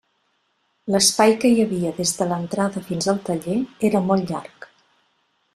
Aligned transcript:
L'espai 0.95 1.35
que 1.43 1.51
hi 1.51 1.59
havia 1.65 1.91
des 1.99 2.15
de 2.21 2.27
l'entrada 2.31 2.85
fins 2.89 3.13
al 3.15 3.23
taller 3.29 3.61
era 3.91 4.05
molt 4.11 4.33
llarg. 4.35 4.71